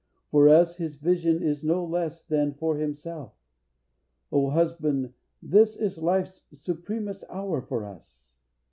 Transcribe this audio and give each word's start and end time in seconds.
For 0.31 0.49
us 0.49 0.77
his 0.77 0.95
vision 0.95 1.43
is 1.43 1.63
no 1.63 1.85
less 1.85 2.23
Than 2.23 2.55
for 2.55 2.75
himself. 2.75 3.35
O 4.31 4.49
husband, 4.49 5.13
this 5.43 5.75
is 5.75 5.99
life's 6.01 6.41
Supremest 6.51 7.23
hour 7.29 7.61
for 7.61 7.85
us! 7.85 8.39